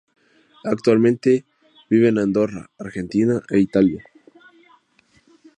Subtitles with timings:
[0.63, 1.45] Actualmente,
[1.87, 4.03] vive en Andorra, Argentina e Italia.